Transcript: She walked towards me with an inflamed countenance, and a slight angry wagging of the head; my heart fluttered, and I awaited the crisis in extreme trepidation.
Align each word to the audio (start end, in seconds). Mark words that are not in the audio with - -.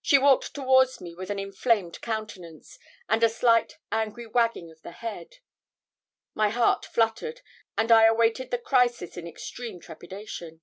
She 0.00 0.18
walked 0.18 0.54
towards 0.54 1.00
me 1.00 1.14
with 1.14 1.30
an 1.30 1.38
inflamed 1.38 2.00
countenance, 2.00 2.80
and 3.08 3.22
a 3.22 3.28
slight 3.28 3.78
angry 3.92 4.26
wagging 4.26 4.72
of 4.72 4.82
the 4.82 4.90
head; 4.90 5.36
my 6.34 6.48
heart 6.48 6.84
fluttered, 6.84 7.42
and 7.78 7.92
I 7.92 8.06
awaited 8.06 8.50
the 8.50 8.58
crisis 8.58 9.16
in 9.16 9.28
extreme 9.28 9.78
trepidation. 9.78 10.62